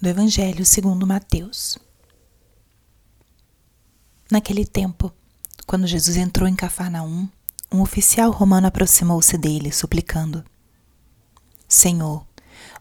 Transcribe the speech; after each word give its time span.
do 0.00 0.08
Evangelho 0.08 0.64
segundo 0.64 1.06
Mateus. 1.06 1.76
Naquele 4.30 4.64
tempo, 4.64 5.12
quando 5.66 5.86
Jesus 5.86 6.16
entrou 6.16 6.48
em 6.48 6.54
Cafarnaum, 6.54 7.28
um 7.70 7.82
oficial 7.82 8.30
romano 8.30 8.66
aproximou-se 8.66 9.36
dele, 9.36 9.70
suplicando: 9.70 10.42
Senhor, 11.68 12.26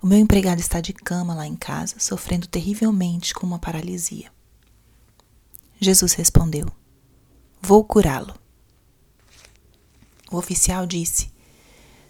o 0.02 0.08
meu 0.08 0.18
empregado 0.18 0.60
está 0.60 0.79
de 0.79 0.94
cama 0.94 1.36
lá 1.36 1.46
em 1.46 1.58
casa, 1.58 2.00
sofrendo 2.00 2.47
terrivelmente 2.47 3.33
com 3.33 3.45
uma 3.45 3.59
paralisia. 3.59 4.31
Jesus 5.77 6.13
respondeu: 6.13 6.67
Vou 7.61 7.83
curá-lo. 7.83 8.33
O 10.31 10.38
oficial 10.38 10.86
disse: 10.86 11.29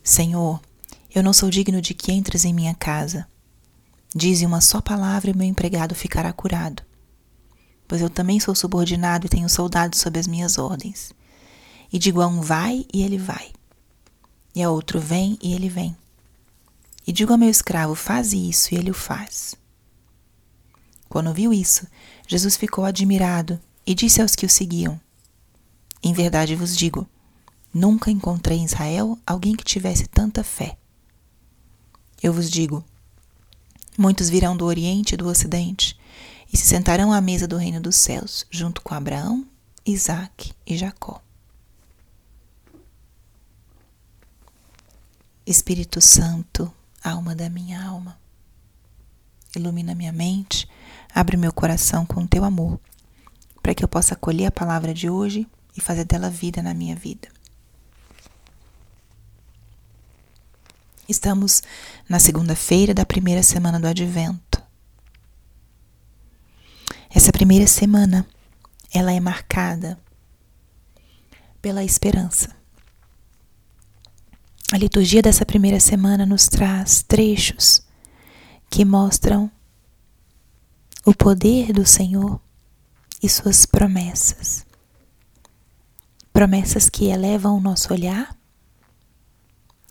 Senhor, 0.03 0.61
eu 1.13 1.23
não 1.23 1.33
sou 1.33 1.49
digno 1.49 1.81
de 1.81 1.95
que 1.95 2.11
entres 2.11 2.45
em 2.45 2.53
minha 2.53 2.75
casa. 2.75 3.27
Dize 4.15 4.45
uma 4.45 4.59
só 4.59 4.81
palavra 4.81 5.29
e 5.29 5.35
meu 5.35 5.45
empregado 5.45 5.93
ficará 5.93 6.33
curado. 6.33 6.83
Pois 7.87 8.01
eu 8.01 8.09
também 8.09 8.39
sou 8.39 8.55
subordinado 8.55 9.25
e 9.25 9.29
tenho 9.29 9.47
soldados 9.47 9.99
sob 9.99 10.19
as 10.19 10.27
minhas 10.27 10.57
ordens. 10.57 11.11
E 11.91 11.99
digo 11.99 12.21
a 12.21 12.27
um 12.27 12.41
vai 12.41 12.85
e 12.93 13.03
ele 13.03 13.17
vai. 13.17 13.51
E 14.55 14.63
a 14.63 14.69
outro 14.69 14.99
vem 14.99 15.37
e 15.41 15.53
ele 15.53 15.69
vem. 15.69 15.95
E 17.05 17.11
digo 17.11 17.31
ao 17.31 17.37
meu 17.37 17.49
escravo 17.49 17.95
faz 17.95 18.33
isso 18.33 18.73
e 18.73 18.77
ele 18.77 18.91
o 18.91 18.95
faz. 18.95 19.55
Quando 21.07 21.33
viu 21.33 21.51
isso, 21.51 21.87
Jesus 22.27 22.55
ficou 22.55 22.85
admirado 22.85 23.59
e 23.85 23.95
disse 23.95 24.21
aos 24.21 24.35
que 24.35 24.45
o 24.45 24.49
seguiam: 24.49 24.99
Em 26.03 26.13
verdade 26.13 26.55
vos 26.55 26.77
digo, 26.77 27.07
nunca 27.73 28.11
encontrei 28.11 28.59
em 28.59 28.65
Israel 28.65 29.17
alguém 29.25 29.55
que 29.55 29.63
tivesse 29.63 30.07
tanta 30.07 30.43
fé. 30.43 30.77
Eu 32.21 32.31
vos 32.33 32.49
digo, 32.49 32.85
Muitos 33.99 34.29
virão 34.29 34.55
do 34.55 34.63
Oriente 34.63 35.13
e 35.13 35.17
do 35.17 35.27
Ocidente 35.27 35.99
e 36.53 36.55
se 36.55 36.65
sentarão 36.65 37.11
à 37.11 37.19
mesa 37.19 37.45
do 37.45 37.57
reino 37.57 37.81
dos 37.81 37.97
céus, 37.97 38.45
junto 38.49 38.81
com 38.81 38.95
Abraão, 38.95 39.45
Isaque 39.85 40.53
e 40.65 40.77
Jacó. 40.77 41.21
Espírito 45.45 45.99
Santo, 45.99 46.73
alma 47.03 47.35
da 47.35 47.49
minha 47.49 47.83
alma, 47.85 48.17
ilumina 49.53 49.93
minha 49.93 50.13
mente, 50.13 50.65
abre 51.13 51.35
meu 51.35 51.51
coração 51.51 52.05
com 52.05 52.25
teu 52.25 52.45
amor, 52.45 52.79
para 53.61 53.75
que 53.75 53.83
eu 53.83 53.87
possa 53.89 54.13
acolher 54.13 54.45
a 54.45 54.51
palavra 54.51 54.93
de 54.93 55.09
hoje 55.09 55.45
e 55.75 55.81
fazer 55.81 56.05
dela 56.05 56.29
vida 56.29 56.63
na 56.63 56.73
minha 56.73 56.95
vida. 56.95 57.27
Estamos 61.09 61.63
na 62.07 62.19
segunda-feira 62.19 62.93
da 62.93 63.03
primeira 63.03 63.41
semana 63.41 63.79
do 63.79 63.87
Advento. 63.87 64.61
Essa 67.09 67.31
primeira 67.31 67.65
semana, 67.65 68.27
ela 68.93 69.11
é 69.11 69.19
marcada 69.19 69.99
pela 71.59 71.83
esperança. 71.83 72.55
A 74.71 74.77
liturgia 74.77 75.23
dessa 75.23 75.43
primeira 75.43 75.79
semana 75.79 76.27
nos 76.27 76.47
traz 76.47 77.01
trechos 77.01 77.81
que 78.69 78.85
mostram 78.85 79.51
o 81.03 81.11
poder 81.11 81.73
do 81.73 81.87
Senhor 81.87 82.39
e 83.23 83.27
suas 83.27 83.65
promessas. 83.65 84.63
Promessas 86.31 86.87
que 86.87 87.05
elevam 87.05 87.57
o 87.57 87.59
nosso 87.59 87.91
olhar 87.91 88.38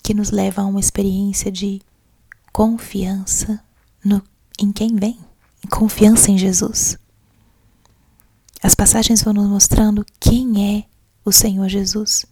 que 0.08 0.14
nos 0.14 0.30
leva 0.30 0.62
a 0.62 0.64
uma 0.64 0.80
experiência 0.80 1.52
de 1.52 1.82
confiança 2.50 3.62
no, 4.02 4.22
em 4.58 4.72
quem 4.72 4.96
vem, 4.96 5.20
confiança 5.68 6.30
em 6.30 6.38
Jesus. 6.38 6.98
As 8.62 8.74
passagens 8.74 9.22
vão 9.22 9.34
nos 9.34 9.46
mostrando 9.46 10.06
quem 10.18 10.78
é 10.78 10.84
o 11.26 11.30
Senhor 11.30 11.68
Jesus. 11.68 12.24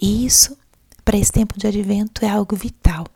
E 0.00 0.24
isso, 0.24 0.56
para 1.04 1.18
esse 1.18 1.30
tempo 1.30 1.58
de 1.58 1.66
advento, 1.66 2.24
é 2.24 2.30
algo 2.30 2.56
vital. 2.56 3.06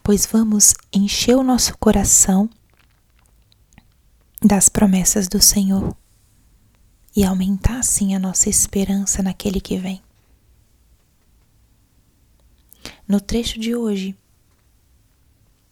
Pois 0.00 0.24
vamos 0.24 0.74
encher 0.92 1.36
o 1.36 1.42
nosso 1.42 1.76
coração 1.76 2.48
das 4.40 4.68
promessas 4.68 5.26
do 5.26 5.42
Senhor 5.42 5.92
e 7.16 7.24
aumentar 7.24 7.80
assim 7.80 8.14
a 8.14 8.18
nossa 8.20 8.48
esperança 8.48 9.24
naquele 9.24 9.60
que 9.60 9.76
vem. 9.76 10.03
No 13.06 13.20
trecho 13.20 13.60
de 13.60 13.76
hoje, 13.76 14.16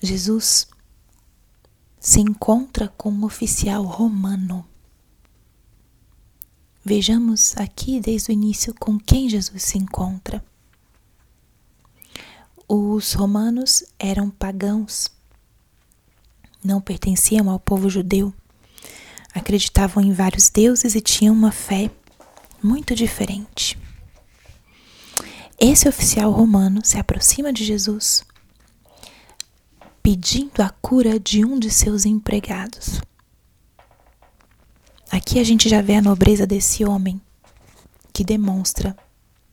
Jesus 0.01 0.69
se 1.99 2.21
encontra 2.21 2.89
com 2.89 3.11
um 3.11 3.25
oficial 3.25 3.85
romano. 3.85 4.67
Vejamos 6.85 7.57
aqui 7.57 8.01
desde 8.01 8.31
o 8.31 8.33
início 8.33 8.75
com 8.75 8.99
quem 8.99 9.29
Jesus 9.31 9.63
se 9.63 9.79
encontra. 9.79 10.45
Os 12.69 13.15
romanos 13.15 13.85
eram 13.99 14.29
pagãos, 14.29 15.11
não 16.63 16.81
pertenciam 16.81 17.49
ao 17.49 17.59
povo 17.59 17.89
judeu, 17.89 18.35
acreditavam 19.33 20.03
em 20.03 20.13
vários 20.13 20.51
deuses 20.51 20.95
e 20.95 21.01
tinham 21.01 21.35
uma 21.35 21.53
fé 21.53 21.91
muito 22.63 22.95
diferente. 22.95 23.79
Esse 25.65 25.89
oficial 25.89 26.33
romano 26.33 26.85
se 26.85 26.99
aproxima 26.99 27.53
de 27.53 27.65
Jesus 27.65 28.25
pedindo 30.03 30.61
a 30.61 30.69
cura 30.69 31.21
de 31.21 31.45
um 31.45 31.57
de 31.57 31.71
seus 31.71 32.05
empregados. 32.05 33.01
Aqui 35.09 35.39
a 35.39 35.45
gente 35.45 35.69
já 35.69 35.81
vê 35.81 35.95
a 35.95 36.03
nobreza 36.03 36.49
desse 36.49 36.85
homem 36.85 37.23
que 38.13 38.25
demonstra 38.25 38.97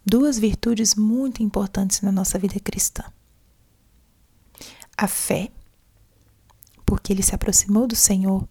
duas 0.04 0.40
virtudes 0.40 0.96
muito 0.96 1.44
importantes 1.44 2.02
na 2.02 2.12
nossa 2.12 2.40
vida 2.40 2.60
cristã: 2.60 3.04
a 4.98 5.08
fé, 5.08 5.52
porque 6.88 7.14
ele 7.14 7.22
se 7.22 7.36
aproximou 7.36 7.86
do 7.86 7.96
Senhor 7.96 8.50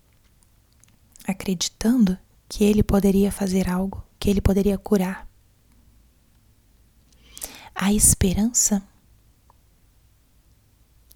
acreditando 1.27 2.17
que 2.49 2.63
ele 2.63 2.85
poderia 2.85 3.33
fazer 3.33 3.69
algo, 3.69 4.01
que 4.21 4.31
ele 4.31 4.41
poderia 4.41 4.79
curar 4.79 5.28
a 7.81 7.93
esperança, 7.93 8.83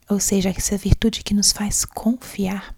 ou 0.09 0.21
seja, 0.21 0.49
essa 0.49 0.77
virtude 0.77 1.25
que 1.25 1.34
nos 1.34 1.50
faz 1.50 1.84
confiar. 1.84 2.77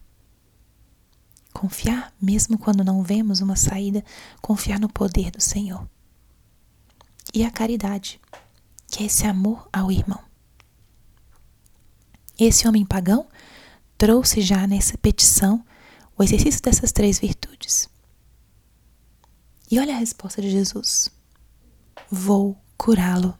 Confiar 1.53 2.11
mesmo 2.21 2.57
quando 2.57 2.83
não 2.83 3.03
vemos 3.03 3.41
uma 3.41 3.57
saída, 3.57 4.03
confiar 4.41 4.81
no 4.81 4.89
poder 4.89 5.31
do 5.31 5.41
Senhor. 5.41 5.87
E 7.35 7.45
a 7.45 7.51
caridade, 7.51 8.19
que 8.91 9.03
é 9.03 9.07
esse 9.07 9.27
amor 9.27 9.69
ao 9.71 9.93
irmão. 9.93 10.25
Esse 12.39 12.67
homem 12.67 12.87
pagão 12.87 13.29
trouxe 13.99 14.41
já 14.41 14.67
nessa 14.67 14.97
petição 14.97 15.65
o 16.17 16.23
exercício 16.23 16.63
dessas 16.63 16.91
três 16.91 17.19
virtudes. 17.19 17.91
E 19.71 19.79
olha 19.79 19.95
a 19.95 19.99
resposta 19.99 20.41
de 20.41 20.51
Jesus: 20.51 21.11
Vou 22.11 22.59
curá-lo. 22.79 23.39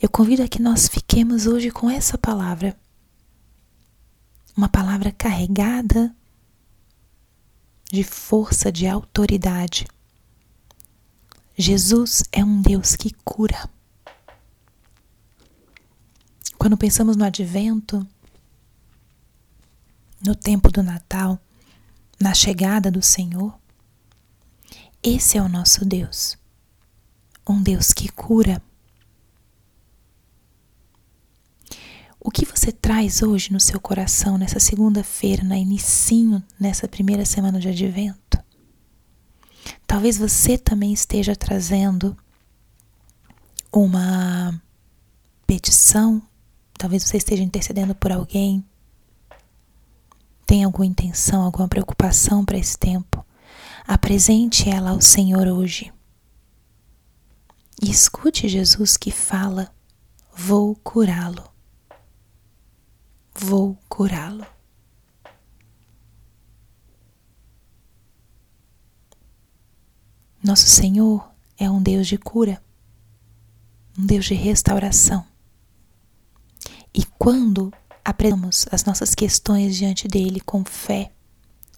Eu 0.00 0.07
convido 0.18 0.42
a 0.42 0.48
que 0.48 0.60
nós 0.60 0.88
fiquemos 0.88 1.46
hoje 1.46 1.70
com 1.70 1.88
essa 1.88 2.18
palavra. 2.18 2.76
Uma 4.56 4.68
palavra 4.68 5.12
carregada 5.12 6.12
de 7.84 8.02
força, 8.02 8.72
de 8.72 8.88
autoridade. 8.88 9.86
Jesus 11.56 12.24
é 12.32 12.44
um 12.44 12.60
Deus 12.60 12.96
que 12.96 13.14
cura. 13.24 13.70
Quando 16.58 16.76
pensamos 16.76 17.16
no 17.16 17.24
advento, 17.24 18.04
no 20.26 20.34
tempo 20.34 20.72
do 20.72 20.82
Natal, 20.82 21.40
na 22.18 22.34
chegada 22.34 22.90
do 22.90 23.00
Senhor, 23.00 23.56
esse 25.00 25.38
é 25.38 25.40
o 25.40 25.48
nosso 25.48 25.84
Deus. 25.84 26.36
Um 27.48 27.62
Deus 27.62 27.92
que 27.92 28.08
cura. 28.08 28.60
O 32.28 32.30
que 32.30 32.44
você 32.44 32.70
traz 32.70 33.22
hoje 33.22 33.50
no 33.50 33.58
seu 33.58 33.80
coração 33.80 34.36
nessa 34.36 34.60
segunda-feira, 34.60 35.42
na 35.42 35.56
inicinho, 35.56 36.44
nessa 36.60 36.86
primeira 36.86 37.24
semana 37.24 37.58
de 37.58 37.70
advento? 37.70 38.38
Talvez 39.86 40.18
você 40.18 40.58
também 40.58 40.92
esteja 40.92 41.34
trazendo 41.34 42.14
uma 43.72 44.60
petição, 45.46 46.20
talvez 46.76 47.02
você 47.02 47.16
esteja 47.16 47.42
intercedendo 47.42 47.94
por 47.94 48.12
alguém, 48.12 48.62
tem 50.44 50.64
alguma 50.64 50.84
intenção, 50.84 51.40
alguma 51.40 51.66
preocupação 51.66 52.44
para 52.44 52.58
esse 52.58 52.76
tempo. 52.76 53.24
Apresente 53.86 54.68
ela 54.68 54.90
ao 54.90 55.00
Senhor 55.00 55.46
hoje. 55.46 55.90
E 57.82 57.90
escute 57.90 58.46
Jesus 58.46 58.98
que 58.98 59.10
fala: 59.10 59.74
Vou 60.36 60.74
curá-lo. 60.74 61.56
Vou 63.38 63.78
curá-lo. 63.88 64.46
Nosso 70.42 70.66
Senhor 70.66 71.30
é 71.56 71.70
um 71.70 71.82
Deus 71.82 72.06
de 72.06 72.16
cura, 72.16 72.62
um 73.98 74.06
Deus 74.06 74.24
de 74.24 74.34
restauração. 74.34 75.26
E 76.94 77.04
quando 77.18 77.72
apresentamos 78.04 78.66
as 78.72 78.84
nossas 78.84 79.14
questões 79.14 79.76
diante 79.76 80.08
dele 80.08 80.40
com 80.40 80.64
fé, 80.64 81.12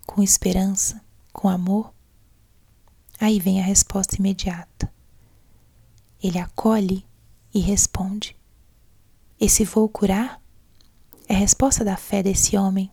com 0.06 0.22
esperança, 0.22 1.00
com 1.32 1.48
amor, 1.48 1.92
aí 3.18 3.40
vem 3.40 3.60
a 3.60 3.64
resposta 3.64 4.16
imediata. 4.16 4.92
Ele 6.22 6.38
acolhe 6.38 7.04
e 7.52 7.60
responde. 7.60 8.36
Esse 9.38 9.64
vou 9.64 9.88
curar 9.88 10.40
é 11.30 11.32
resposta 11.32 11.84
da 11.84 11.96
fé 11.96 12.24
desse 12.24 12.56
homem, 12.56 12.90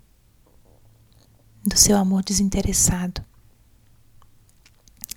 do 1.66 1.76
seu 1.76 1.98
amor 1.98 2.24
desinteressado 2.24 3.26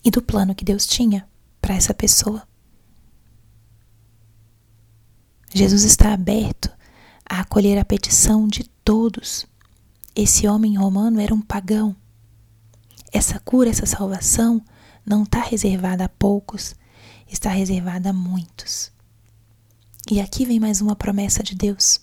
e 0.03 0.11
do 0.11 0.23
plano 0.23 0.55
que 0.55 0.65
Deus 0.65 0.87
tinha 0.87 1.29
para 1.61 1.75
essa 1.75 1.93
pessoa. 1.93 2.49
Jesus 5.53 5.85
está 5.85 6.15
aberto 6.15 6.75
a 7.29 7.41
acolher 7.41 7.77
a 7.77 7.85
petição 7.85 8.49
de 8.49 8.65
todos. 8.83 9.47
Esse 10.17 10.49
homem 10.49 10.79
romano 10.79 11.21
era 11.21 11.35
um 11.35 11.43
pagão. 11.43 11.95
Essa 13.13 13.39
cura, 13.39 13.69
essa 13.69 13.85
salvação 13.85 14.65
não 15.05 15.25
está 15.25 15.43
reservada 15.43 16.07
a 16.07 16.09
poucos, 16.09 16.75
está 17.29 17.51
reservada 17.51 18.09
a 18.09 18.15
muitos. 18.15 18.91
E 20.11 20.23
aqui 20.23 20.47
vem 20.47 20.59
mais 20.59 20.81
uma 20.81 20.97
promessa 20.97 21.43
de 21.43 21.55
Deus. 21.55 22.01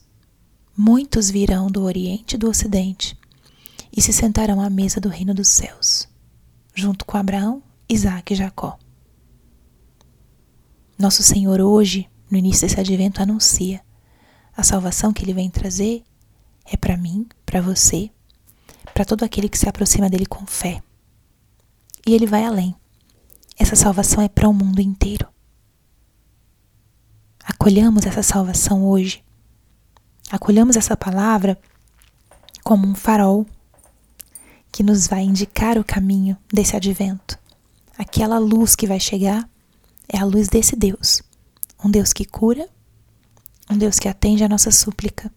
Muitos 0.80 1.32
virão 1.32 1.68
do 1.68 1.82
Oriente 1.82 2.36
e 2.36 2.38
do 2.38 2.48
Ocidente 2.48 3.18
e 3.92 4.00
se 4.00 4.14
sentarão 4.14 4.62
à 4.62 4.70
mesa 4.70 5.02
do 5.02 5.10
reino 5.10 5.34
dos 5.34 5.48
céus, 5.48 6.08
junto 6.76 7.04
com 7.04 7.18
Abraão, 7.18 7.64
Isaac 7.90 8.32
e 8.32 8.36
Jacó. 8.38 8.78
Nosso 11.00 11.24
Senhor 11.24 11.60
hoje, 11.62 12.08
no 12.30 12.38
início 12.38 12.68
desse 12.68 12.80
advento, 12.80 13.24
anuncia 13.24 13.82
a 14.56 14.62
salvação 14.62 15.12
que 15.12 15.24
ele 15.24 15.34
vem 15.34 15.50
trazer 15.50 16.04
é 16.64 16.78
para 16.78 16.96
mim, 16.96 17.28
para 17.44 17.60
você, 17.60 18.12
para 18.94 19.06
todo 19.06 19.24
aquele 19.24 19.50
que 19.50 19.58
se 19.58 19.68
aproxima 19.68 20.10
dele 20.10 20.26
com 20.26 20.46
fé. 20.46 20.84
E 22.06 22.14
ele 22.14 22.28
vai 22.28 22.44
além. 22.44 22.76
Essa 23.58 23.76
salvação 23.76 24.22
é 24.22 24.30
para 24.30 24.48
o 24.48 24.54
mundo 24.54 24.80
inteiro. 24.80 25.28
Acolhamos 27.44 28.06
essa 28.06 28.22
salvação 28.22 28.86
hoje. 28.86 29.24
Acolhamos 30.30 30.76
essa 30.76 30.98
palavra 30.98 31.58
como 32.64 32.86
um 32.86 32.96
farol 32.96 33.46
que 34.72 34.84
nos 34.84 35.08
vai 35.08 35.24
indicar 35.24 35.78
o 35.78 35.84
caminho 35.84 36.38
desse 36.54 36.76
advento. 36.76 37.40
Aquela 37.98 38.38
luz 38.38 38.76
que 38.76 38.86
vai 38.86 39.00
chegar 39.00 39.50
é 40.08 40.18
a 40.18 40.26
luz 40.26 40.50
desse 40.50 40.76
Deus. 40.76 41.22
Um 41.84 41.90
Deus 41.90 42.12
que 42.12 42.26
cura, 42.26 42.68
um 43.70 43.78
Deus 43.78 44.00
que 44.00 44.08
atende 44.08 44.44
a 44.44 44.50
nossa 44.50 44.70
súplica 44.72 45.32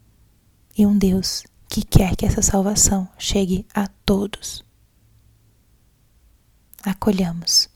e 0.76 0.84
um 0.84 0.96
Deus 0.96 1.44
que 1.68 1.84
quer 1.84 2.16
que 2.16 2.26
essa 2.26 2.42
salvação 2.42 3.08
chegue 3.16 3.66
a 3.72 3.86
todos. 3.86 4.64
Acolhamos. 6.82 7.68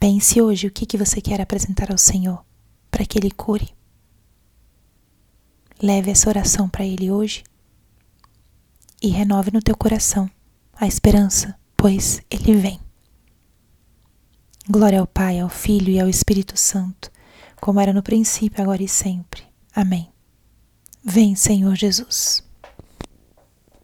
Pense 0.00 0.42
hoje 0.42 0.66
o 0.66 0.70
que, 0.70 0.84
que 0.84 0.98
você 0.98 1.20
quer 1.20 1.40
apresentar 1.40 1.92
ao 1.92 1.98
Senhor 1.98 2.44
para 2.90 3.06
que 3.06 3.18
Ele 3.18 3.30
cure. 3.30 3.72
Leve 5.82 6.10
essa 6.10 6.28
oração 6.28 6.68
para 6.68 6.86
Ele 6.86 7.10
hoje 7.10 7.42
e 9.02 9.08
renove 9.08 9.50
no 9.52 9.60
teu 9.60 9.76
coração 9.76 10.30
a 10.74 10.86
esperança 10.86 11.60
pois 11.82 12.22
ele 12.30 12.54
vem. 12.54 12.78
Glória 14.70 15.00
ao 15.00 15.06
Pai, 15.08 15.40
ao 15.40 15.48
Filho 15.48 15.90
e 15.90 15.98
ao 15.98 16.08
Espírito 16.08 16.56
Santo, 16.56 17.10
como 17.60 17.80
era 17.80 17.92
no 17.92 18.04
princípio, 18.04 18.62
agora 18.62 18.84
e 18.84 18.86
sempre. 18.86 19.42
Amém. 19.74 20.08
Vem, 21.04 21.34
Senhor 21.34 21.74
Jesus. 21.74 22.44